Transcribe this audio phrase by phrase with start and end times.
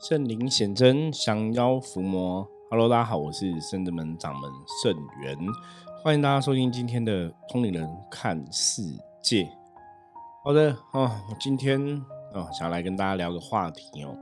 [0.00, 2.46] 圣灵显真，降妖伏魔。
[2.70, 4.48] Hello，大家好，我是圣德门掌门
[4.80, 5.36] 圣元，
[6.04, 8.80] 欢迎大家收听今天的通灵人看世
[9.20, 9.50] 界。
[10.44, 11.80] 好的，哦，我今天
[12.32, 14.16] 哦，想来跟大家聊个话题哦。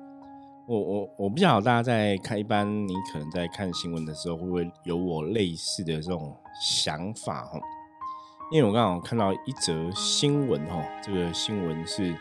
[0.66, 7.60] 我我我不晓得大家在看，一般你可能在看新闻的时候，会不会有我类似的这种想法哦？
[8.50, 12.16] 因为我刚好看到一则新闻哦，这个新闻是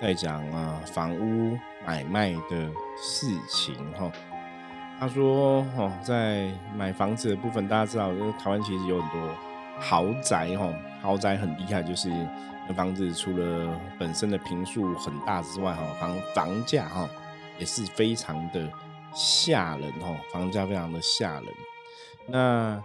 [0.00, 1.58] 在讲啊房屋。
[1.86, 2.70] 买卖的
[3.00, 4.12] 事情哈，
[4.98, 9.34] 他说哦，在买房子的部分，大家知道，就是台湾其实有很多
[9.78, 10.70] 豪宅哈，
[11.00, 12.10] 豪宅很厉害，就是
[12.76, 17.08] 房子除了本身的平数很大之外哈，房房价哈
[17.58, 18.70] 也是非常的
[19.14, 21.46] 吓人哈，房价非常的吓人。
[22.26, 22.80] 那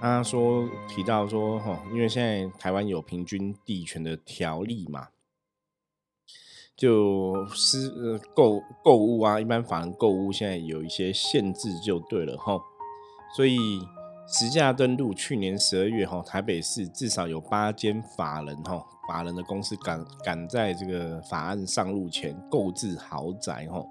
[0.00, 5.08] 他说提到说哈，因为现在台湾有平均地权的条例嘛。
[6.76, 12.60] 就私呃购购物啊，一般法人购物现在有一些限制就对了哈，
[13.34, 13.56] 所以
[14.28, 23.82] 实价登录去年十二月哈，台北市至少有八间法人哈，法人的公司赶赶在这个法案上路前购置豪宅哈，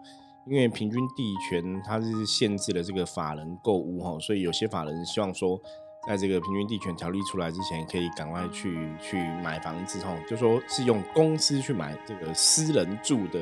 [0.45, 5.59] 因为平均地权它是限制了这个法人购物哈，所以有些法人希望说。
[6.08, 13.42] 在这个平均地权条例出来之前，可以赶快去去买房子哈，就说是用公司去买这个私人住的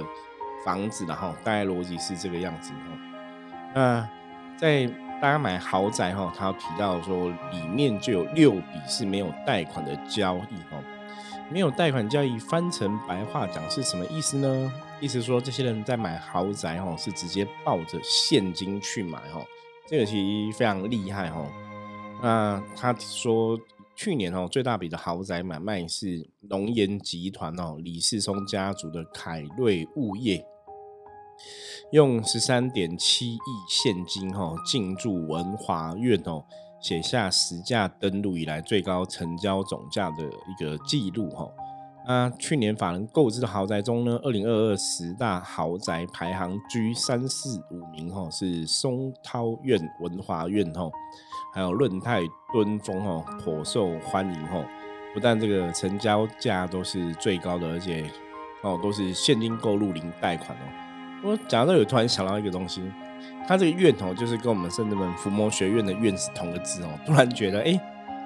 [0.66, 2.97] 房子的哈，大概逻辑是这个样子哈。
[3.75, 4.09] 那
[4.58, 4.86] 在
[5.22, 10.81] 大家买豪宅哈，他提到说里面就有六笔是没有贷款的交易哈，
[11.50, 14.73] 没有贷款交易翻成白话讲是什么意思呢？
[15.02, 19.41] 意思说这些人在买豪宅哈，是直接抱着现金去买哈，
[19.86, 21.45] 这个其实非常厉害哈。
[22.23, 23.59] 那他说，
[23.97, 30.45] 去年哦，最大笔的豪宅买卖是龙岩集团哦，李世松家族的凯瑞物业，
[31.91, 36.45] 用十三点七亿现金哈进驻文华苑哦，
[36.81, 41.51] 写下实价登录以来最高成交总价的一个记录哈。
[42.07, 50.89] 那去年法人购置的豪宅中呢，二零二二十大豪宅排行居三四五名哈，是松涛苑文华苑哈。
[51.53, 52.22] 还有润泰
[52.52, 54.66] 敦丰哦，颇受欢迎哦。
[55.14, 58.09] 不但这个成交价都是最高的，而且
[58.64, 60.66] 哦都是现金购入零贷款哦。
[61.24, 62.81] 我讲到这里，突然想到一个东西，
[63.47, 66.90] 它这个院哦，就是跟我们圣德门伏魔学院的院是同个字哦。
[67.06, 67.80] 突然觉得，哎，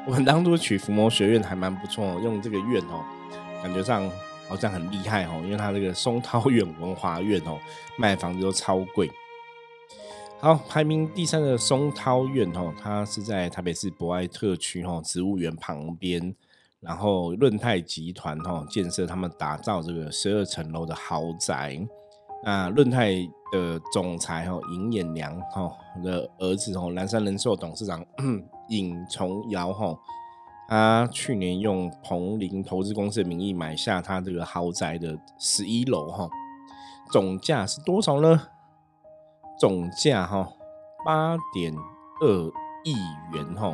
[0.08, 3.04] 我们当初取伏魔学院还蛮不错哦，用这个院哦，
[3.62, 4.10] 感觉上
[4.48, 7.60] 好像很厉害哦，因为它这个松涛苑文华苑哦，
[7.98, 9.12] 卖房子都超贵。
[10.40, 16.36] 好，排名第三的松涛苑哦，它是在台北市博爱特区哈植物园旁边，
[16.80, 21.80] 然后润泰集团哈建设他们打造这个十二层楼的豪宅。
[22.46, 23.14] 那润泰
[23.52, 28.06] 的总裁哈尹衍良哈的儿子哈南山人寿董事长
[28.70, 29.98] 尹崇尧哈，
[30.70, 36.30] 他去年用彭林投资公司的名义买下他这个豪宅的十一楼哈，
[37.12, 38.40] 总价是多少呢？
[39.60, 40.48] 总价哈
[41.06, 41.74] 八点
[42.22, 42.52] 二
[42.84, 42.96] 亿
[43.34, 43.74] 元哈，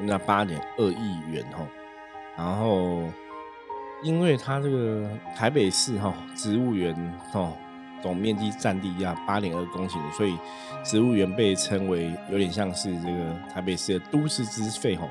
[0.00, 1.66] 那八点二亿元哈，
[2.36, 3.02] 然后
[4.02, 6.94] 因为它这个台北市哈植物园
[7.32, 7.52] 哈
[8.00, 10.38] 总面积占地要八点二公顷，所以
[10.84, 15.06] 植物园被称为有点像是这个台北市的都市之肺哈。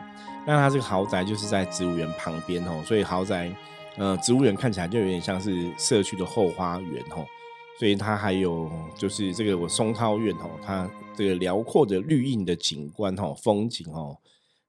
[0.46, 3.52] 那它这个豪宅就是在植物园旁边哈，所以豪宅
[3.98, 7.18] 呃植物园看起来就有点像是社区的后花园哈。
[7.80, 14.18] 所以它还有就是这个我松涛苑哦，它这个辽阔的绿荫的景观哦，风景哦，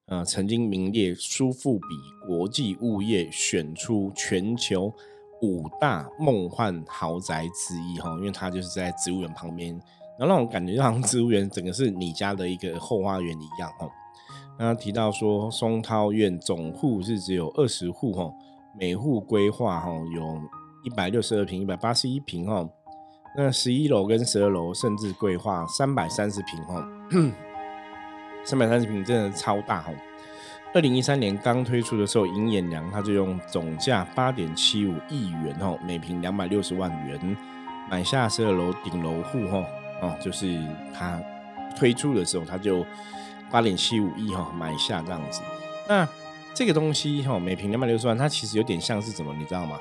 [0.07, 1.87] 呃，曾经名列苏富比
[2.27, 4.93] 国际物业选出全球
[5.41, 9.71] 五大梦幻豪宅之一哈，因为它就是在植物园旁边，
[10.19, 13.91] 然后那种感觉就像植物园整个是你家的一个后花园一样哦。
[14.59, 18.31] 那提到说松涛苑总户是只有二十户哈，
[18.79, 20.41] 每户规划哈有
[20.85, 22.69] 一百六十二平、一百八十一平哈。
[23.35, 26.85] 那十一楼跟十二楼甚至规划三百三十平哦，
[28.45, 29.95] 三百三十平真的超大哦。
[30.75, 37.37] 二零一三年刚推出的时候，银眼良他就用总价八点七五亿元哦，每平两百六十万元
[37.91, 39.65] 买下十二楼顶楼户哦，
[40.03, 40.61] 哦，就是
[40.93, 41.21] 他
[41.77, 42.85] 推出的时候他就
[43.51, 45.41] 八点七五亿哈买下这样子。
[45.89, 46.07] 那
[46.53, 49.79] 这个东西哈，每平两百六十万，它其实有点像是什么，你知道吗？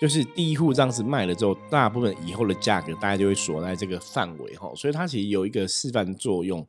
[0.00, 6.64] 就是第一户这样子卖了之后，大部分以后的价格大家就会锁在这个范围哈，所以它其实有一个示范作用。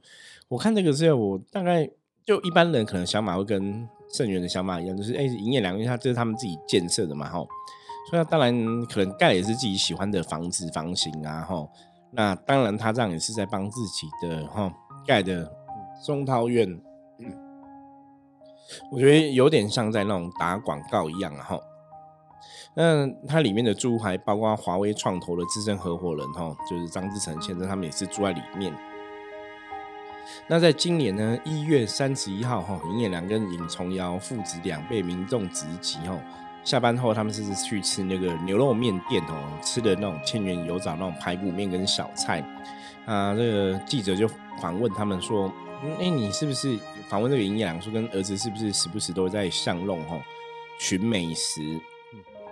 [0.48, 1.90] 我看这个是我大概
[2.26, 7.46] 就一般人可能想法会跟盛源的想法一样，就是哎，营业两个月它这是他们自己建设的嘛哈，
[8.10, 11.68] 所以他当然可能盖也是自己喜欢的房子房型啊，哈。
[12.12, 14.74] 那当然他这样也是在帮自己的哈
[15.06, 15.52] 盖的
[16.06, 16.82] 中涛院，
[18.90, 21.60] 我觉得有点像在那种打广告一样哈。
[22.74, 28.74] 那它里面的住户还包括华为创投的资深合伙人哈，就是张志成先生，他们也是住在里面。
[30.48, 36.20] 那在今年呢，一月三十一号哈，尹衍良跟尹重尧父子俩被民众直击哈。
[36.64, 42.44] 下班后他们是去吃那个牛肉面店哦，吃的那种千元油枣那种排骨面跟小菜。
[43.06, 44.28] 啊，这个记者就
[44.62, 45.50] 访问他们说
[45.98, 50.20] ：“哎，你是不是访问这个尹衍良说跟儿子是不是时不时都在巷弄哈
[50.78, 51.80] 寻美食，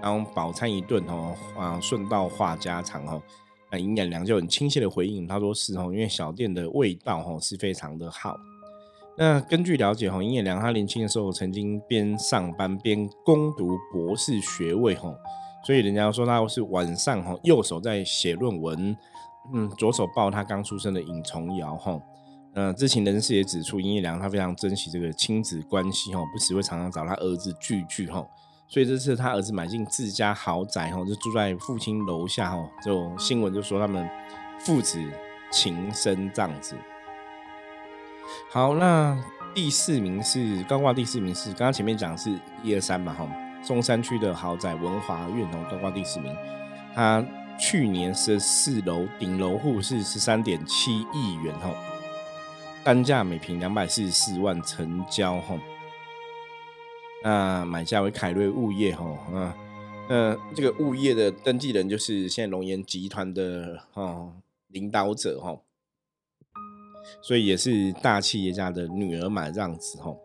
[0.05, 3.19] 然后饱餐一顿哦，啊，顺道话家常哦。”
[3.71, 8.37] 那尹衍良就很亲切的回应，他说是哦，因为小店的味道哈是非常的好。
[9.17, 15.11] 那根据了解哈，尹衍良他年轻的时候曾经边上班边攻读博士学位哈，
[15.65, 18.95] 所以人家说他是晚上哈右手在写论文，
[19.51, 21.99] 嗯，左手抱他刚出生的尹重尧哈。
[22.53, 28.25] 呃，知情人士也指出，尹衍良他非常珍惜这个亲子关系哈，不时会常常找他儿子聚聚哈。
[28.67, 32.69] 所以这次他儿子买进自家豪宅哈，就住在父亲楼下哈。
[32.83, 34.09] 就新闻就说他们
[34.59, 34.99] 父子
[35.51, 36.75] 情深这样子。
[38.49, 39.17] 好，那
[39.53, 43.29] 第四名是高挂第四名是刚刚前面讲是一二三嘛哈，
[43.63, 46.35] 中山区的豪宅文华苑哦，高挂第四名。
[46.93, 47.23] 他
[47.59, 51.69] 去年是四楼顶楼户是十三点七亿元哈，
[52.83, 55.55] 单价每平两百四十四万成交哈。
[57.23, 59.03] 那买家为凯瑞物业哈，
[59.33, 59.57] 啊，
[60.07, 64.31] 那这个物业的登记人就是现在龙岩集团的哦
[64.67, 65.57] 领导者哈，
[67.23, 70.15] 所以也是大企业家的女儿买这样子哈。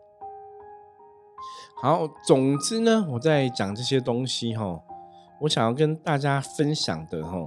[1.81, 4.79] 好，总之呢，我在讲这些东西哈，
[5.41, 7.37] 我想要跟大家分享的哈，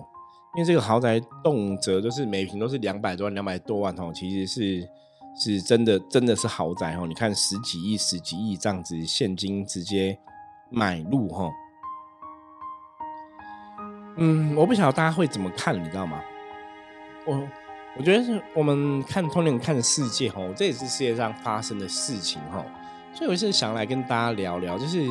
[0.56, 4.88] 因为这个豪宅动辄就是每平都是两百多万、两百多万哈，其实是。
[5.36, 7.06] 是真的，真的是豪宅哦！
[7.06, 10.16] 你看十几亿、十几亿这样子现金直接
[10.70, 11.50] 买入哈。
[14.16, 16.22] 嗯，我不晓得大家会怎么看，你知道吗？
[17.26, 17.42] 我
[17.96, 22.64] 我觉得是我们看通年看世界哈，这也是世界上发生的事情哈。
[23.12, 25.04] 所以我是想来跟大家聊聊，就是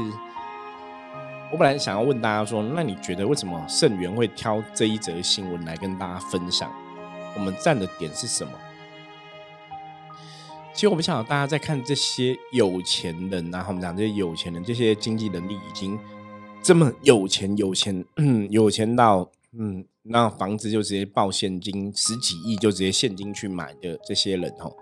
[1.51, 6.71] 我本来想要问大家说，那你觉得为什么盛元会挑这一则新闻来跟大家分享？
[7.35, 8.53] 我们站的点是什么？
[10.73, 15.97] 其实我们想，大家在看这些有钱人，然后我们讲这些有钱人，这些经济能力已经
[16.63, 18.03] 这么有钱，有钱，
[18.49, 24.75] 有钱到嗯，那房子就直接报现金十几亿，就直接现金去买的这些人哦，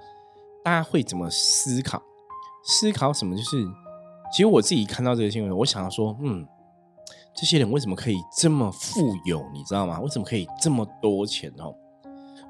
[0.63, 2.01] 大家会怎么思考？
[2.63, 3.35] 思考什么？
[3.35, 3.67] 就是
[4.31, 6.47] 其实我自己看到这个新闻，我想要说，嗯，
[7.35, 9.45] 这些人为什么可以这么富有？
[9.53, 9.99] 你知道吗？
[9.99, 11.75] 为什么可以这么多钱哦？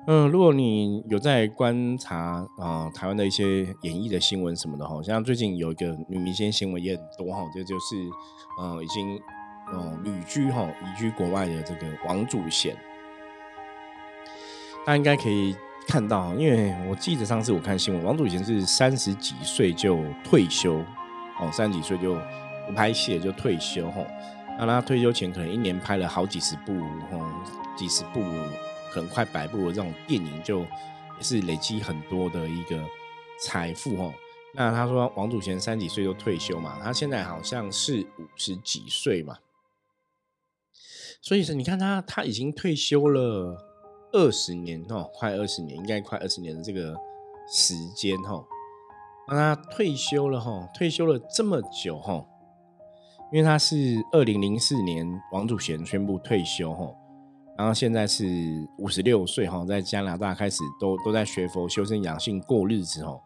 [0.07, 7.95] 嗯，如果你有在观察啊台湾的一些演艺的新闻什么的哈，像最近有一个女明星新闻也很多哈，这就是
[8.57, 9.21] 呃已经
[9.71, 12.75] 呃旅居哈移居国外的这个王祖贤，
[14.83, 15.55] 大家应该可以
[15.87, 20.83] 看到，因为我记得上次我看新闻，王祖贤是三十几岁就退休
[21.39, 22.15] 哦，三十几岁就
[22.65, 24.01] 不拍戏就退休哈，
[24.57, 26.73] 那他退休前可能一年拍了好几十部
[27.11, 27.19] 哈，
[27.77, 28.19] 几十部。
[28.91, 32.83] 可能快百部的这种电影，就也是累积很多的一个
[33.43, 34.13] 财富哦。
[34.53, 39.37] 那他说王祖贤三几岁就退休嘛，他现在好像是五十几岁嘛，
[41.21, 43.57] 所以说你看他他已经退休了
[44.11, 46.93] 二十年哦，快二十年，应该快二十年的这个
[47.49, 48.45] 时间哈。
[49.29, 52.25] 那他退休了哈，退休了这么久哈，
[53.31, 56.93] 因为他是二零零四年王祖贤宣布退休哈。
[57.61, 58.25] 然后现在是
[58.79, 63.21] 五十六岁哈，在加拿大开始都都在学佛修身养性过日子哦。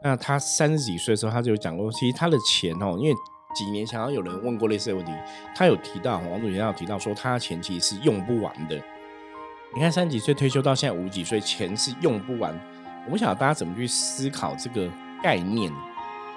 [0.00, 3.16] 那他三十几岁的时候，他就讲过，其实他的钱哦，因为
[3.52, 5.10] 几年前好像有人问过类似的问题，
[5.56, 8.80] 他有提到王祖贤有提到说，他的钱其实是用不完的。
[9.74, 12.54] 你看三十几岁退休到现在五十几岁，钱是用不完。
[13.06, 14.88] 我不晓得大家怎么去思考这个
[15.20, 15.68] 概念，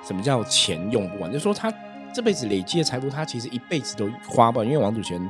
[0.03, 1.31] 什么叫钱用不完？
[1.31, 1.72] 就是说他
[2.12, 5.22] 这辈子累积的财富，他其实一辈子都花不完，因为王祖贤。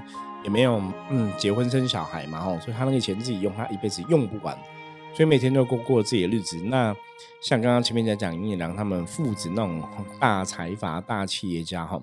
[0.44, 4.58] 也没有嗯结婚生小孩嘛吼，所以他那个钱自己用，他一辈子用不完，
[5.14, 6.58] 所以每天都过过自己的日子。
[6.66, 6.96] 那
[7.42, 9.82] 像刚刚前面在讲尹野良他们父子那种
[10.20, 12.02] 大财阀、大企业家哈，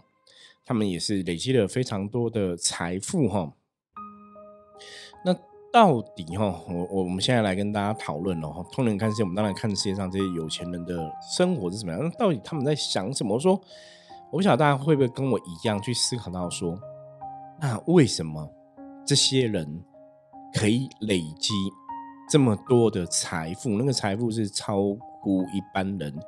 [0.64, 3.52] 他们也是累积了非常多的财富哈。
[5.24, 5.34] 那
[5.72, 13.38] 到底哈，我我我们现在来跟大家讨论了哈，通人看世界，我们当然看世界上这些有钱人的生活是什么样，那到底他们在想什么？
[13.38, 13.52] 说
[14.30, 16.78] 我不晓得大家会不会跟我一样去思考到说。
[17.60, 18.48] 那为什么
[19.06, 19.84] 这些人
[20.54, 21.52] 可以累积
[22.28, 23.70] 这么多的财富？
[23.76, 26.18] 那个财富是超乎一般人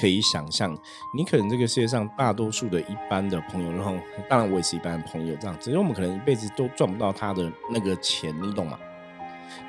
[0.00, 0.74] 可以想象。
[1.14, 3.96] 你可能这个世界上大多数的一般的朋友，然后
[4.30, 8.78] 当然我也是一般的朋友，这样，只是我们可能一辈子都赚不到他的那个钱，你懂吗？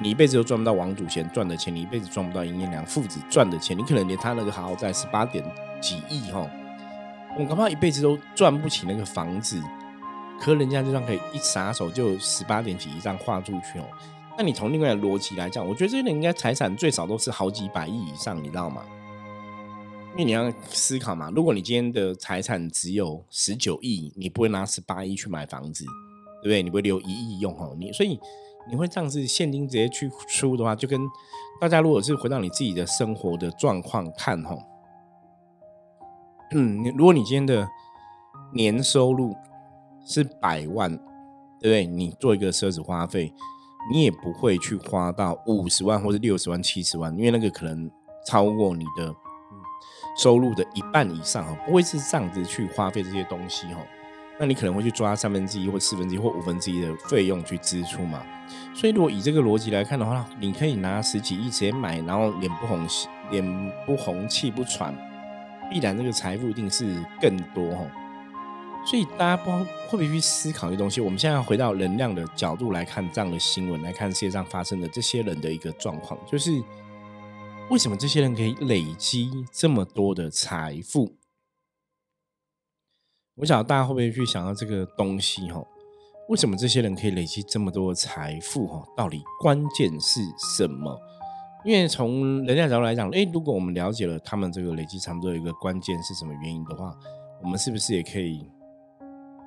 [0.02, 5.44] 你一辈子都赚不到王祖贤赚的钱，你一辈子赚不到殷彦良父子赚的钱，你可能连他那个豪宅十八点
[5.82, 6.50] 几亿哈，
[7.38, 9.62] 我恐怕一辈子都赚不起那个房子。
[10.40, 13.86] 可人家就算可以一撒手就十八点几亿这样画出去哦。
[14.38, 18.84] 那你从另外的逻辑来讲，我觉得这些人应该财产最少都是好几百亿以上，你知道吗？
[20.14, 25.86] 因为你要思考嘛，如果你今天的财产只有十九亿，你不会拿十八亿去买房子，
[26.42, 26.64] 对不对？
[26.64, 27.76] 你不会留一亿用哦。
[27.80, 28.20] 你所以。
[28.70, 31.00] 你会这样子现金直接去出的话，就跟
[31.60, 34.62] 大家如果是回到你自己的生活的状况看吼，
[36.52, 37.68] 嗯，如果你今天的
[38.54, 39.36] 年收入
[40.06, 41.02] 是百万，对
[41.60, 41.86] 不对？
[41.86, 43.34] 你做一个奢侈花费，
[43.92, 47.90] 你也不会去花到五十万或者六十万、七十万，因为那个可能
[48.26, 49.14] 超过你的
[50.18, 53.82] 收入的一半以上哈，不会是这样子去花费这些东西哈。
[54.42, 58.24] 那你可能会去抓三分之一或四分之一或五分之一的费用去支出嘛？
[58.74, 62.88] 所以如果以这个逻辑来看的话，你可以拿十几亿直接买，然后脸不红
[63.32, 64.96] 脸不红气不喘，
[65.70, 67.86] 必然这个财富一定是更多哈。
[68.86, 71.00] 所以大家不会不会去思考一些东西？
[71.00, 76.52] 我们现在要回到能量的角度来看这样的新闻，来看世界上发生的这些人的一个状况，就是
[77.70, 81.18] 为什么这些人可以累积这么多的财富？
[83.36, 85.64] 我想大家会不会去想到这个东西哈？
[86.30, 88.84] 为什么这些人可以累积这么多的财富哈？
[88.98, 90.22] 到底关键是
[90.58, 91.00] 什么？
[91.64, 96.96] 因为从人家角度来讲，诶，如果我们了解了他们这个累积差不多一个关键是什么原因的话，
[97.44, 98.50] 我们是不是也可以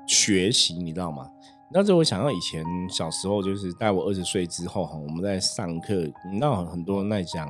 [0.07, 0.75] 学习？
[0.75, 1.29] 你知道吗？
[1.75, 5.95] 那这我想到以前小时候，就是在我二十岁之后哈，我们在上课，
[6.31, 7.49] 你知道很多人在讲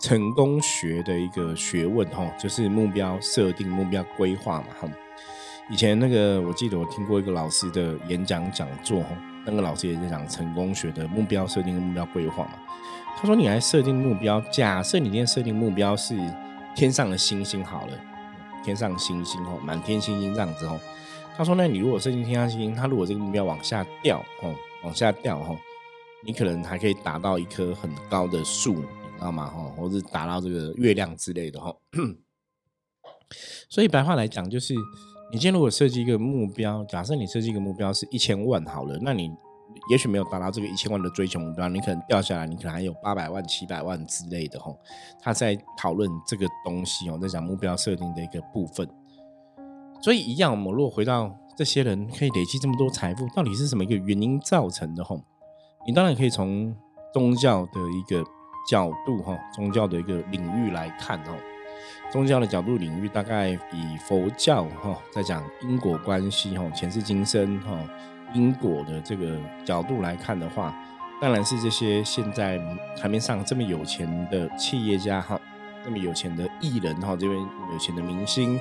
[0.00, 4.88] 成功学的一个学问哈，就是目标设定、目标规划嘛哈。
[5.70, 9.08] 以前那个，我记得我听过一个老师的演讲讲座哈，
[9.46, 12.52] 那个老师也在讲成功学的目标设定跟目标规划嘛。
[13.16, 16.16] 他说：“你来设定目标，假设你今天设定目标是
[16.74, 17.92] 天上的星星好了，
[18.64, 20.80] 天上星星哦，满天星星这样子哦。
[21.36, 25.56] 他说：那你如果设定天上星星，他如果这个目标往下掉哦，往下掉哦，
[26.24, 29.46] 你可能还可以达到一棵很高的树，你知道吗？
[29.46, 31.74] 哈，或者达到这个月亮之类的哈。
[33.68, 34.74] 所以白话来讲就是。”
[35.32, 39.28] 你今天如果设计一个目标，假设你设计一个目标是一千万好了，那你
[39.90, 44.78] 也许没有达到这个一千万的追求目标，你可能掉下来，你可能还有八百万、七百万之类的吼。
[45.20, 48.88] 他在讨论这个东西哦，在讲目标设定的一个部分。
[50.04, 55.18] 所以一样，我们如果回到这些人可以累积这么多财富，到底是什么一个原因造成的吼？
[55.86, 56.76] 你当然可以从
[57.14, 58.22] 宗教的一个
[58.70, 61.32] 角度哈，宗教的一个领域来看哦。
[62.12, 67.74] 宗教的角度领域，大概以佛教哈，在讲因果关系哈，前世今生哈，
[68.34, 70.78] 因果的这个角度来看的话，
[71.18, 72.60] 当然是这些现在
[72.94, 75.40] 台面上这么有钱的企业家哈，
[75.82, 77.40] 那么有钱的艺人哈，这边
[77.72, 78.60] 有钱的明星，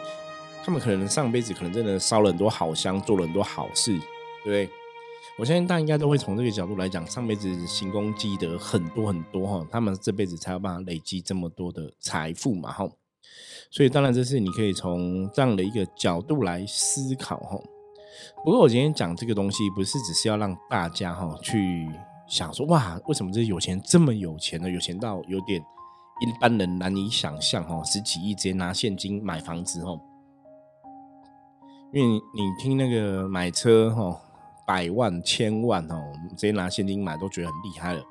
[0.65, 3.91] 他们可能上辈子可能真的烧了很多好香，做了很多好事，
[4.43, 4.69] 对不对？
[5.37, 12.87] 我相信大家应该都会从这个角度来讲，上辈子行功积德很多很多哈，他们这辈子才有办法累积这么多的财富嘛哈。
[13.71, 17.59] 所以，当然这是你可以从这样的一个角度来思考哈。
[18.45, 21.89] 不过，我今天讲这个东西，不是只是要让大家哈去
[22.27, 24.69] 想说，哇，为什么这些有钱这么有钱呢？
[24.69, 25.59] 有钱到有点
[26.21, 29.99] 一般人难以想象哈，十几亿直接拿现金买房子哈。
[31.93, 34.19] 因为你听那个买车哈，
[34.65, 38.01] 百万、千万哦，直接拿现金买都觉得很厉害了。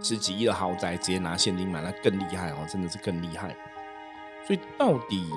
[0.00, 3.52] 十几亿的豪宅直接拿现金买，那更厉害哦，真的是更厉害。
[4.46, 5.28] 所以到底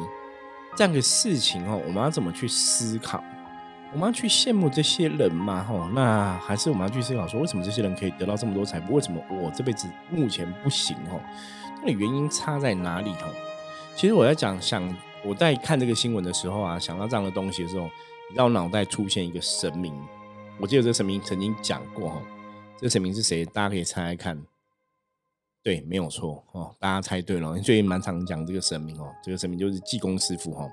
[0.75, 3.23] 这样的事情哦，我们要怎么去思考？
[3.91, 5.63] 我们要去羡慕这些人吗？
[5.63, 8.93] 哈，那还是我们要去思考说，为什么这些人可以得到这么多财富？
[8.93, 10.95] 为什么我这辈子目前不行？
[11.09, 11.19] 哦，
[11.81, 13.11] 到底原因差在哪里？
[13.13, 13.25] 哈，
[13.95, 14.87] 其实我在讲，想
[15.23, 17.89] 我在看这个新闻的时候啊，想到这样的东西的时候，
[18.33, 19.93] 让我脑袋出现一个神明。
[20.59, 22.21] 我记得这个神明曾经讲过，哈，
[22.77, 23.45] 这个神明是谁？
[23.45, 24.41] 大家可以猜猜看。
[25.63, 27.53] 对，没有错哦，大家猜对了。
[27.59, 30.67] 最近蛮常讲这个神明哦，这个神明就是济公师傅哈。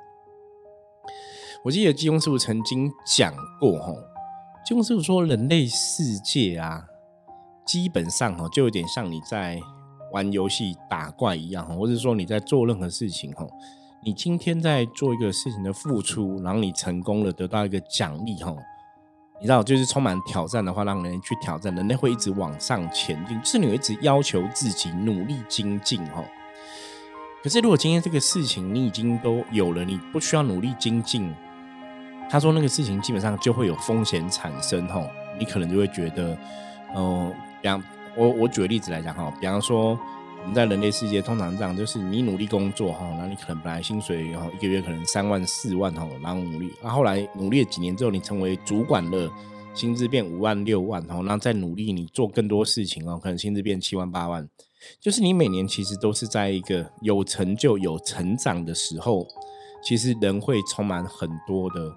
[1.62, 3.92] 我记得济公师傅曾经讲过哈，
[4.64, 6.86] 济公师傅说，人类世界啊，
[7.66, 9.60] 基本上哈，就有点像你在
[10.10, 13.46] 玩游戏打怪一样，或者说你在做任何事情哈，
[14.00, 18.54] 你今天在做一个事情的付出，然后你成功了，得到一个奖励哈，
[19.40, 26.24] 你知道，就是充满挑战的话，让人去挑战，人类会一直往上前进，就是你会一直要求自己努力精进哈。
[27.42, 31.34] 可是如果今天这个事情你已经都有了，你不需要努力精进，
[32.30, 35.04] 他说那个事情基本上就会有风险产生哈，
[35.38, 36.38] 你可能就会觉得，
[36.94, 37.82] 嗯，比方
[38.16, 39.98] 我我举个例子来讲哈，比方说。
[40.40, 49.30] 我们在人类世界通常这样，就是你努力工作哈，那你可能本来薪水然后一个月可能三万四万哈，然后努力，然后后来努力了几年之后，你成为主管了，
[49.74, 54.48] 薪资变五万六万哈，然后再努力你做更多事情哦，可能薪资变七万八万，
[54.98, 59.26] 就是你每年其实都是在一个有成就有成长的时候，
[59.82, 61.92] 其实人会充满很多的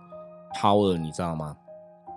[0.60, 1.56] power，你知道吗？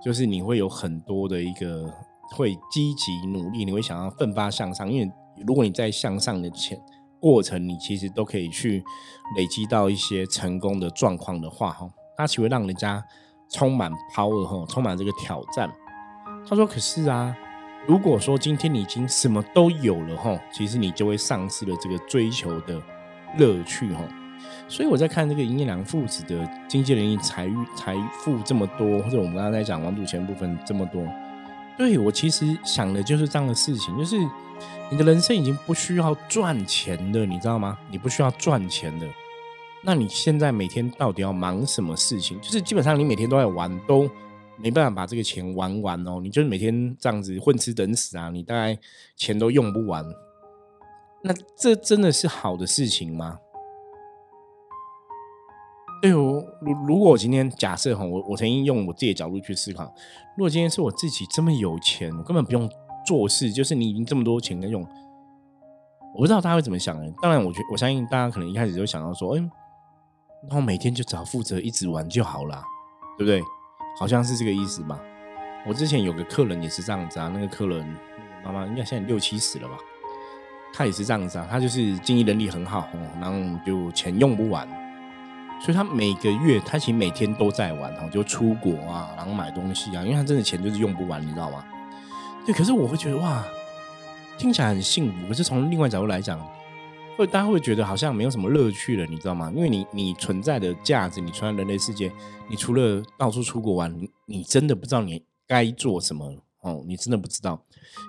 [0.05, 1.89] 就是你会有很多的一个
[2.33, 5.13] 会积极努力，你会想要奋发向上，因为。
[5.47, 6.79] 如果你在向上的前
[7.21, 8.83] 过程，你其实都可以去
[9.37, 13.03] 累积到一些成功的状况的话，哈，它其实会让人家
[13.51, 15.71] 充满 power 哈，充满这个挑战。
[16.47, 17.35] 他说：“可是啊，
[17.87, 22.81] 如果说今天你已经什么都有了哈，其实你就会丧失了这个追求的
[23.39, 24.03] 乐趣哈。
[24.69, 31.03] 所以我在看这个营业良父子的经济能力、财、财富这么多，或者我们刚刚在讲王祖贤部分这么多，
[31.77, 34.17] 对我其实想的就是这样的事情，就是。”
[34.91, 37.77] 你的人生已经不需要赚钱的，你知道吗？
[37.91, 39.07] 你不需要赚钱的，
[39.83, 42.39] 那你现在每天到底要忙什么事情？
[42.41, 44.09] 就是基本上你每天都在玩，都
[44.57, 46.21] 没办法把这个钱玩完哦。
[46.23, 48.79] 你就是每天这样子混吃等死啊，你大概
[49.17, 50.05] 钱都用不完。
[51.23, 53.39] 那这真的是好的事情吗？
[56.05, 59.85] 哎呦，如如果我今天假设哈，我我曾经用我自己的角度去思考，
[60.37, 62.71] 如果今天是我自己这么有钱，我根本不用。
[63.07, 64.81] 做事就是你已经这么多钱在用，
[66.15, 67.13] 我不知道大家会怎么想呢？
[67.21, 69.39] 当然，我觉我相信大家可能一开始就想到说，哎，
[70.49, 72.65] 然后每天就只要负责一直玩就好了，
[73.19, 73.43] 对不对？
[74.01, 74.99] 好像是这个意思吧。
[75.67, 77.87] 我之前有个客人也是这样子啊，那个客人
[78.43, 79.77] 妈妈应该现在六七十了吧，
[80.73, 82.89] 他也是这样子啊，他就是经济能力很好，
[83.21, 84.67] 然后就钱用不完，
[85.65, 91.65] 所以他每个月他其实每天都在玩，哈，就出国啊，然后买东西啊，因为他真的钱就是用不完，你知道吗？
[92.45, 93.43] 对，可是我会觉得哇，
[94.37, 95.27] 听起来很幸福。
[95.27, 96.39] 可是从另外角度来讲，
[97.17, 99.51] 会大家会觉得好像没有什么乐趣了，你知道吗？
[99.57, 102.13] 因为你你存在的价值，你存在人类世界，
[102.47, 103.91] 你除了到处出国玩，
[104.27, 107.59] 你真的不知道你该做什么哦，你真的不知道。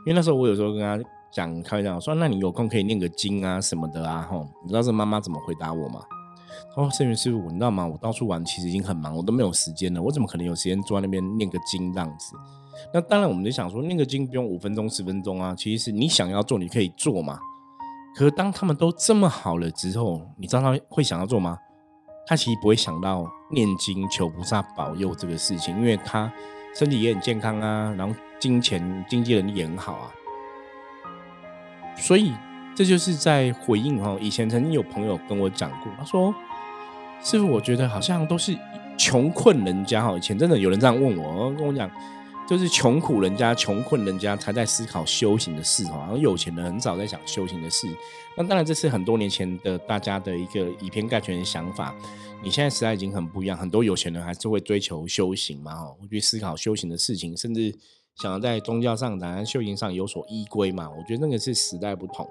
[0.06, 1.00] 因为那时候我有时候跟他
[1.32, 6.02] 讲开玩笑说，那你有空可以念个经啊什么的啊，吼，你知道这妈妈怎么回答我吗？
[6.70, 7.86] 他说：“圣元师傅，你知道吗？
[7.86, 10.02] 我到处玩，其实已经很忙，我都没有时间了。
[10.02, 12.36] 我怎么可能有时间坐在那边念个经这样子？”
[12.94, 15.56] 那当然，我们就想说，念个经不用五分钟、十分钟啊。
[15.58, 17.40] 其实是你想要做，你可以做嘛。
[18.16, 21.58] 可是当他们都这么好了之后，你知道他会想要做吗？
[22.28, 26.32] 他其实不会想到念经求菩萨保佑这个事情，因为他
[26.74, 30.12] 身体也很健康啊，然后金钱经济能力也很好啊。
[31.96, 32.34] 所以
[32.76, 34.18] 这就是在回应哈。
[34.20, 36.34] 以前曾经有朋友跟我讲过，他说
[37.24, 38.58] ：“师傅，我觉得好像都是
[38.98, 40.16] 穷困人家哈。
[40.18, 41.90] 以前真的有人这样问我，跟我讲。”
[42.48, 47.88] 就是穷苦人家、穷困人家才在思考修行的事哈，然后有钱人很早在想修行的事。
[48.38, 51.92] 那当然，这是很多年前的大家的一个以偏概全的想法。
[52.44, 57.76] 你现在时代已经很不一样，很多有钱人还是会追求修行嘛，哈，会去思考修行的事情，甚至
[58.22, 60.88] 想要在宗教上、当然修行上有所依归嘛。
[60.88, 62.30] 我觉得那个是时代不同。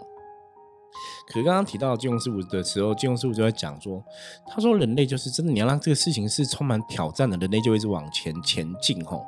[1.27, 4.03] 可是刚刚提到金融事务的时候，金融事务就在讲说，
[4.47, 9.25] 他说人类就是真的，你要让这个事情是充满挑战的，人类就会一直往前前进吼。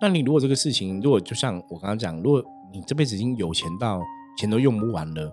[0.00, 4.00] 那你如果这个事情，如果就像我刚刚讲，如果你这辈子已经有钱到
[4.38, 5.32] 钱都用不完了，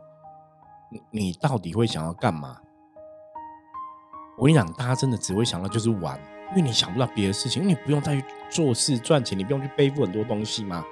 [0.92, 2.58] 你你到底会想要干嘛？
[4.38, 6.20] 我跟你讲，大家真的只会想到就是玩，
[6.52, 10.84] 因为你想不到别的事情，因为你不用再去做事赚钱，你不用去背负很多东西嘛。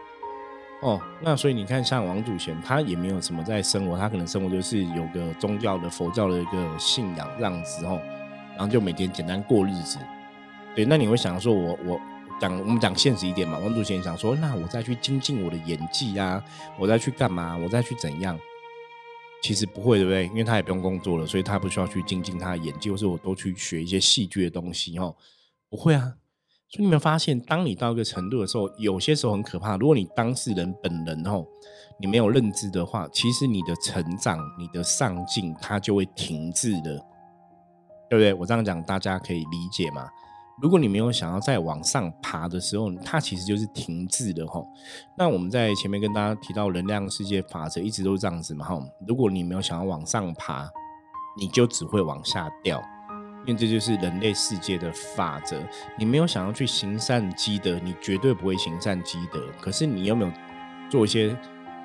[0.81, 8.01] 哦，那所以你看，像王祖贤，他也没有什么在生活，他可能生活就是有个宗教的佛教的一个信仰这样子哦，
[8.55, 9.99] 然后就每天简单过日子。
[10.73, 12.01] 对，那你会想说，我我
[12.39, 13.57] 讲我们讲现实一点嘛？
[13.57, 16.41] 王祖贤想说，那我再去精进我的演技啊，
[16.77, 17.57] 我再去干嘛？
[17.57, 18.39] 我再去怎样？
[19.41, 20.27] 其实不会，对不对？
[20.27, 25.13] 因为他也不用工作了，所以他不需要去精进他的演技，或是我多去学一些戏剧的东西哦，
[25.69, 26.13] 不会啊。
[26.71, 29.75] 所以你们发现，当你到一个程度的时候，有些时候很可怕。
[29.77, 31.43] 如果你当事人本人吼，
[31.99, 36.95] 你没有认知的话，其实你的成长、你的上进，它就会停滞的，
[38.07, 38.33] 对不对？
[38.35, 40.07] 我这样讲，大家可以理解吗？
[40.61, 44.67] 如果你没有想要再往上爬的时候，它其实就是停滞的吼。
[45.17, 48.83] 那我们在前面跟大家提到能量世界法则，一直都是这样子嘛吼。
[49.07, 50.69] 如果你没有想要往上爬，
[51.39, 52.79] 你就只会往下掉。
[53.45, 55.61] 因为这就是人类世界的法则。
[55.97, 59.47] 你没有想要去行善积德，你绝对不会行善积德。
[59.59, 60.31] 可是你有没有
[60.89, 61.35] 做一些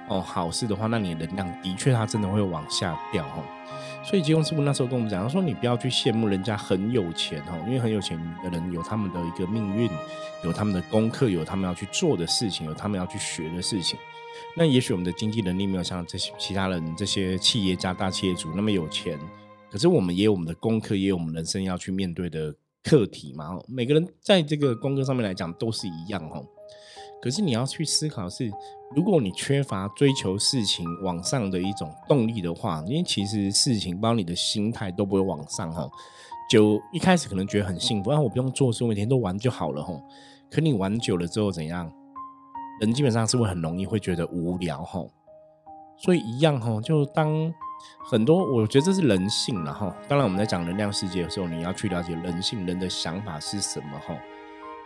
[0.09, 3.43] 哦好事的话，那你能量的确它真的会往下掉哦。
[4.05, 9.89] 所以吉翁师傅那时候跟我们讲，他说你不要去羡慕人家很有钱哦，因为很有钱的人有他们的一个命运，
[10.43, 13.99] 有他们的功课，有他们要去做的事情，有他们要去学的事情。
[14.55, 19.19] 那也许我们的经济能力没有像这些其他人、这些企业家、大企业主那么有钱，
[19.75, 23.61] 可是我们也有我们的功课，也有我们人生要去面对的课题嘛。
[23.67, 26.47] 每个人在这个功课上面来讲都是一样哦。
[27.21, 28.49] 可是你要去思考是，
[28.95, 35.91] 如果你缺乏追求事情往上的一种动力的话，因为其实事情包括你的心态都不会往上哈。
[36.49, 40.01] 就一开始可能觉得很幸福，啊，我不用做事，我每天都玩就好了哈。
[40.49, 41.93] 可你玩久了之后怎样？
[42.81, 45.05] 人基本上是会很容易会觉得无聊哈。
[45.97, 47.53] 所以一样哈，就当
[48.07, 49.95] 很多我觉得这是人性了哈。
[50.09, 54.15] 当然我们在讲能量世界的时候，你要去了解人性，人的想法是什么哈。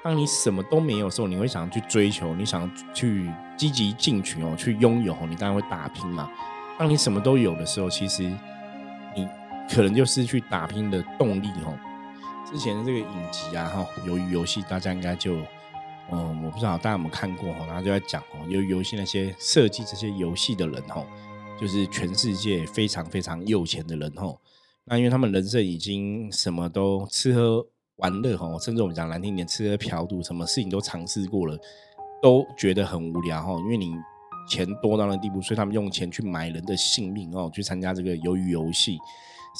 [0.04, 6.30] 当你什么都没有的时候，你会想要去追求，你想要去积极进取哦，去拥有，你当然会打拼嘛。
[6.78, 8.22] 当你什么都有的时候，其实
[9.16, 9.28] 你
[9.68, 11.76] 可能就失去打拼的动力哦。
[12.50, 15.34] 之前的这个影集啊，哈，由于游戏，大家应该就，
[16.10, 21.04] 嗯，我不知道大家有没有看过哈，然后就在讲哦，鱿鱼游戏那些设计这些游戏的人哈，
[21.60, 24.34] 就是全世界非常非常有钱的人哈。
[24.84, 27.66] 那因为他们人生已经什么都吃喝。
[27.98, 31.58] 玩乐哈，甚至我们讲难听点，吃喝嫖赌，什么事情都尝试过了，
[32.22, 33.52] 都觉得很无聊哈。
[33.58, 33.92] 因为你
[34.48, 38.96] 钱多到那地步，所以他们用钱去买人的性命哦，去参加这个鱿鱼游戏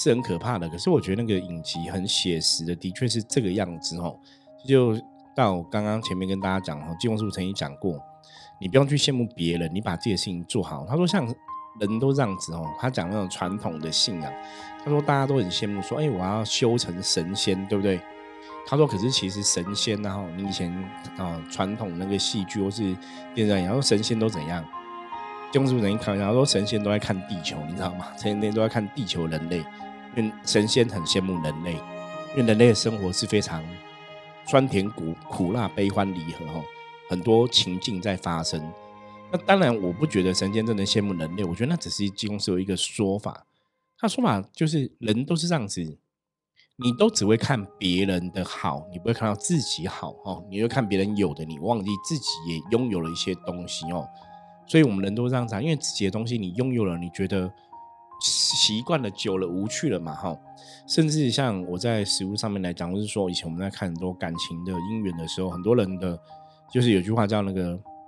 [0.01, 0.69] 是很可怕的。
[0.69, 4.17] 可是我觉得那个影集很写实的，的确是这个样子哦。
[4.65, 4.97] 就
[5.35, 8.01] 到刚刚前面跟大家讲哈，金庸师傅曾经讲过，
[8.61, 10.85] 你不用去羡慕别人，你把自己的事情做好。
[10.87, 11.27] 他说像
[11.79, 14.33] 人都这样子哦，他讲那种传统的信仰，
[14.83, 17.99] 他说大家都很羡慕，说哎，我要修成神仙，对不对？
[18.67, 20.71] 他说：“可是其实神仙然后你以前
[21.17, 22.95] 啊传统那个戏剧或是
[23.33, 24.63] 电视，然后神仙都怎样？
[25.51, 28.05] 金庸师傅曾经开玩笑说，神仙都在看地球，你知道吗？
[28.21, 29.57] 天天都在看地球人类，
[30.15, 31.73] 因为神仙很羡慕人类，
[32.35, 33.63] 因为人类的生活是非常
[34.45, 36.61] 酸甜苦苦辣悲欢离合哈，
[37.09, 38.61] 很多情境在发生。
[39.31, 43.45] 那当然，我不觉得神仙真的羡慕人类，我觉得那只是金庸是有一个说法。
[43.97, 45.97] 他说法就是人都是这样子。”
[46.81, 50.41] 你都只会看别人的好，你不会看到自己好哦。
[50.49, 54.07] 你会看别人有的，你忘记自己也拥有了一些东西哦。
[54.65, 57.51] 所以，我们人都这样子，因为自己的东西你拥有了，你觉得
[58.21, 60.15] 习惯了、久了、无趣了嘛？
[60.15, 60.37] 哈。
[60.87, 66.17] 甚至像我在食物上面来讲，或是说以前我们在看很多感情的姻缘的时候，很多人的
[66.71, 67.77] 就是有句话叫那个“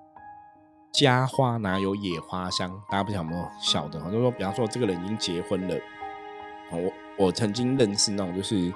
[0.92, 4.00] 家花哪有野花香”，大家不晓得有没有晓得？
[4.00, 5.76] 就是说，比方说这个人已经结婚了，
[6.72, 6.92] 我。
[7.18, 8.74] 我曾经认识那种，就是，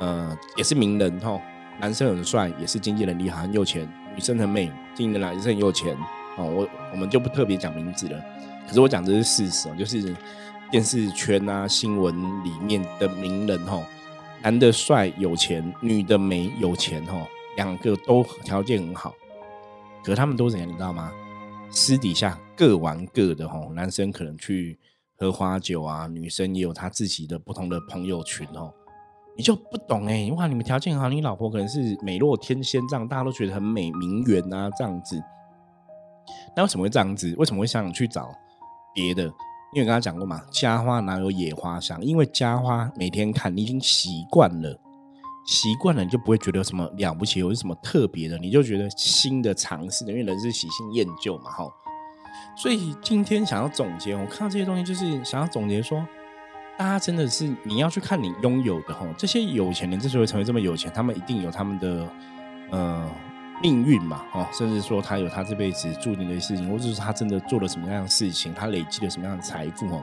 [0.00, 1.40] 呃，也是名人哈，
[1.78, 5.96] 男生很帅，也是经济能力好，很有钱；女生很美，经济能力也是很有钱。
[6.36, 8.20] 哦，我我们就不特别讲名字了。
[8.66, 10.16] 可是我讲的是事实哦，就是
[10.68, 13.80] 电视圈啊、新闻里面的名人哈，
[14.42, 17.24] 男的帅有钱，女的美有钱哦，
[17.56, 19.14] 两个都条件很好。
[20.02, 21.12] 可是他们都怎样，你知道吗？
[21.70, 24.78] 私底下各玩各的哈，男生可能去。
[25.18, 28.70] 喝花酒啊，女生也有她自己的不同的朋友群哦，
[29.34, 35.18] 你就不懂哎，哇，你们条件好，你老婆可能是美若天仙这样，大家都觉得很美名媛啊这样子，
[36.54, 37.34] 那为什么会这样子？
[37.38, 38.30] 为什么会想去找
[38.94, 39.22] 别的？
[39.72, 41.98] 因为刚刚讲过嘛，家花哪有野花香？
[42.04, 44.78] 因为家花每天看你已经习惯了，
[45.46, 51.64] 习惯了你就不会觉得有什么了不起，有什么特别的，你就觉得新的尝试的，因为人是喜新厌旧嘛，哈。
[52.56, 56.04] 所以今天想要总结，我看到这些东西，就是想要总结说，
[56.76, 62.08] 大家真的是你要去看你拥有的哈，这些有钱人之所以成为这么有钱，他们一定有他们的
[62.70, 63.10] 呃
[63.62, 70.02] 命运嘛，哈，甚至说他有他这辈子注定的事情，或者是他真的做了什么样的事情，他累积了什么样的财富哦。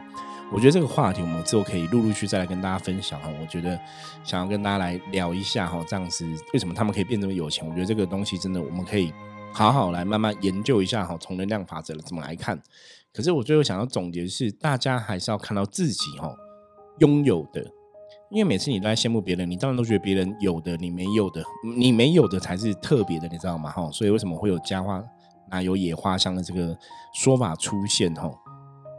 [0.53, 3.29] 我觉得这个话题我们之后可以陆陆续再来跟大家分享哈。
[3.41, 3.79] 我觉得
[4.23, 7.67] 想要跟大家来聊一下哈，这样子为什么他们可以变这么有钱？
[7.67, 9.11] 我觉得这个东西真的我们可以。
[9.55, 12.59] 好好来慢慢研究一下哈，从能量法则怎么来看？
[13.13, 16.35] 可是我最后想要总结的是，大家还是要看到自己哈
[16.97, 17.63] 拥有的，
[18.31, 21.43] 因为每次你都在羡慕别人，你当然都觉得别人有的你没有的，
[21.77, 23.69] 你没有的才是特别的，你知道吗？
[23.69, 25.03] 哈，所以为什么会有家花
[25.51, 26.75] 哪有野花香的这个
[27.13, 28.11] 说法出现？
[28.15, 28.31] 哈，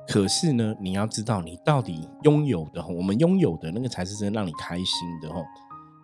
[0.06, 4.86] 可是呢，你要知道你到底拥有的，我们拥有的那个才是真的让你开心
[5.22, 5.42] 的，哈。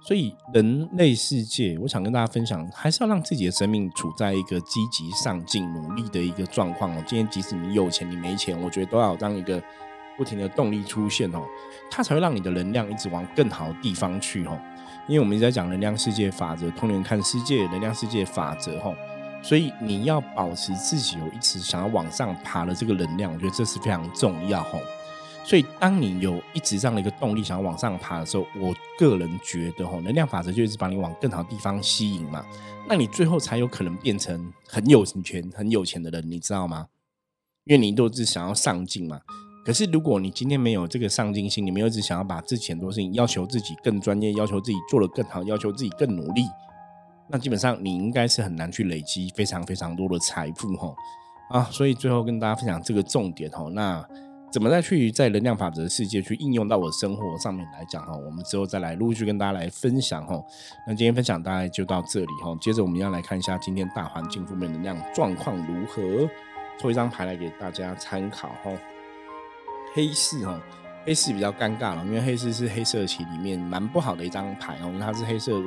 [0.03, 7.05] 所以，人类世界，我想跟大家分享，还是要让自己的生命处在一个积极上进、努力的一个状况哦。
[7.07, 9.63] 今天即使你有钱，你没钱，我觉得都要当一个
[10.17, 11.43] 不停的动力出现哦，
[11.91, 14.59] 它才会让你的能量一直往更好的地方去哦。
[15.07, 18.95] 因为我们一直在讲能量世界法则，通灵看世界能量世界法则哈，
[19.43, 24.79] 所以你要保持自己有一直想要往上爬的这个能量，我觉得这是非常重要哈。
[25.45, 32.45] 所以当你有一直这样的一个动力想要往上爬的时候，我个人觉得哈，能量法则就一直把你往更好的地方吸引嘛，
[32.89, 36.89] 那你最后才有可能变成很有钱、很有钱的人，你知道吗？
[37.65, 39.21] 因为你都是想要上进嘛。
[39.65, 46.45] 可是，如果你今天没有这个上进心，你没有一直想要把之前很多事情要求自己更专业，要求自己做得更好，要求自己更努力，
[47.31, 50.95] 那基本上你应该是很难去累积非常非常多的财富哈
[51.51, 51.65] 啊！
[51.71, 54.05] 所以最后跟大家分享这个重点哈，那
[54.53, 58.17] 怎么再去在能量法则的世界去应用到我的生活上面来讲哈？
[58.17, 60.43] 我们之后再来陆续跟大家来分享哈。
[60.87, 66.29] 那今天分享大概就到这里哈，接着我们要来看一下今天大环境负面能量状况如何，
[66.81, 68.73] 抽一张牌来给大家参考哈。
[69.95, 70.61] 黑四哈，
[71.05, 75.59] 黑四比较尴尬了，因为黑四是黑色棋里面蛮不好的一张牌哦，因为它是黑色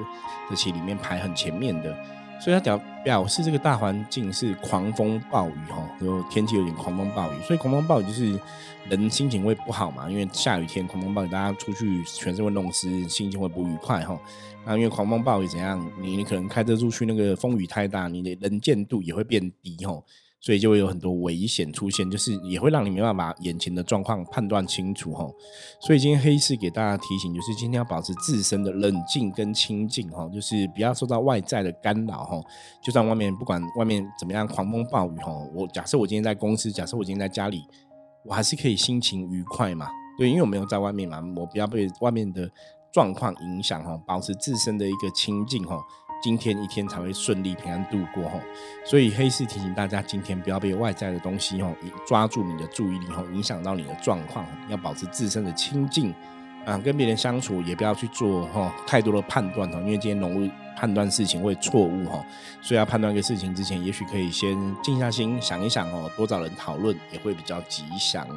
[0.49, 1.95] 的棋里面排很前面的，
[2.39, 8.39] 所以它表表示这个大环境是狂风暴雨哈，就天气有点狂风暴雨，所以狂风暴雨就是
[8.89, 14.19] 人心情会不好嘛，因为下雨天狂风暴雨，大家出去全身会弄湿，心情会不愉快哈。
[14.65, 20.01] 那因为狂风暴雨怎样，你你可能开车出去那个风雨太大，你的能见度也会变低哈。
[20.43, 25.25] 所以就会有很多危险出现，就是也会让你没办法眼前的状况判断清楚哈。
[25.79, 32.41] 所以今天黑市给大家提醒，就是今天要保持自身的冷静跟清静哈，就是不要受到外在的干扰哈。
[32.84, 37.63] 就算外面不管外面怎么样狂风暴雨哈，我假设我今天在公司，假设我今天在家里，
[38.25, 39.88] 我还是可以心情愉快嘛。
[40.17, 42.51] 对，因为我没有在外面嘛，我不要被外面的
[42.91, 45.79] 状况影响哈，保持自身的一个清静哈。
[46.23, 48.39] 今天一天才会顺利平安度过吼，
[48.86, 51.75] 所以黑市提醒大家，今天不要被外在的东西吼
[52.07, 56.15] 抓住你的注意力吼，影响到你的状况，要保持自身的清净。
[56.65, 62.26] 啊，跟别人相处也不要去做哈太多的判断哈，因为今天容易判断事情会错误哈，
[62.62, 68.28] 所以要判断一个事情之前，也许可以先静下心想一想哦，多找人讨论也会比较吉祥。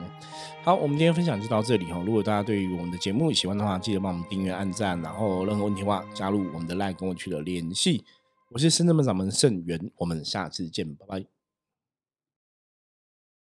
[0.63, 2.03] 好，我们今天分享就到这里哈。
[2.05, 8.05] 如果大家对于我们的节目喜欢的话，记得帮我们订阅、按赞，然后任何问题的话，加入我们的 LINE 跟我取得联系。
[8.51, 11.36] 我是深圳门掌门盛元，我们下次见，拜拜。